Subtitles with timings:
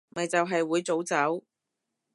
[0.09, 1.43] 咪就係會早走